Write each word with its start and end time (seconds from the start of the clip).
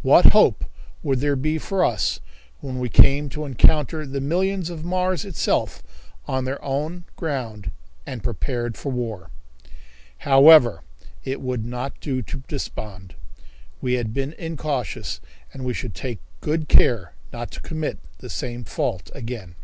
What 0.00 0.32
hope 0.32 0.64
would 1.02 1.20
there 1.20 1.36
be 1.36 1.58
for 1.58 1.84
us 1.84 2.20
when 2.60 2.78
we 2.78 2.88
came 2.88 3.28
to 3.28 3.44
encounter 3.44 4.06
the 4.06 4.18
millions 4.18 4.70
of 4.70 4.82
Mars 4.82 5.26
itself 5.26 5.82
on 6.26 6.46
their 6.46 6.64
own 6.64 7.04
ground 7.16 7.70
and 8.06 8.24
prepared 8.24 8.78
for 8.78 8.90
war? 8.90 9.28
However, 10.24 10.84
it 11.22 11.42
would 11.42 11.66
not 11.66 12.00
do 12.00 12.22
to 12.22 12.42
despond. 12.48 13.14
We 13.82 13.92
had 13.92 14.14
been 14.14 14.32
incautious, 14.38 15.20
and 15.52 15.66
we 15.66 15.74
should 15.74 15.94
take 15.94 16.20
good 16.40 16.66
care 16.70 17.12
not 17.30 17.50
to 17.50 17.60
commit 17.60 17.98
the 18.20 18.30
same 18.30 18.64
fault 18.64 19.10
again. 19.14 19.54